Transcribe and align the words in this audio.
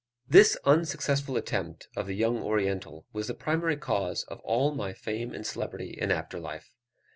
This 0.27 0.57
unsuccessful 0.65 1.37
attempt 1.37 1.87
of 1.95 2.07
the 2.07 2.15
young 2.15 2.41
Oriental, 2.41 3.05
was 3.13 3.27
the 3.27 3.35
primary 3.35 3.77
cause 3.77 4.23
of 4.23 4.39
all 4.39 4.73
my 4.73 4.93
fame 4.93 5.31
and 5.31 5.45
celebrity 5.45 5.95
in 5.95 6.09
after 6.09 6.39
life. 6.39 6.73